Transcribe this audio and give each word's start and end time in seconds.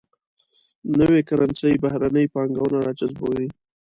نوي 0.99 1.21
کرنسي 1.27 1.71
بهرنۍ 1.83 2.25
پانګونه 2.33 2.77
راجذبوي. 2.87 3.47